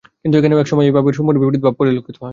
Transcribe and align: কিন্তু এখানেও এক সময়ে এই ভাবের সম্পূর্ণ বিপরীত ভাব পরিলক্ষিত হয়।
কিন্তু 0.21 0.35
এখানেও 0.39 0.61
এক 0.63 0.67
সময়ে 0.71 0.87
এই 0.89 0.95
ভাবের 0.97 1.15
সম্পূর্ণ 1.17 1.37
বিপরীত 1.41 1.61
ভাব 1.65 1.73
পরিলক্ষিত 1.79 2.15
হয়। 2.21 2.29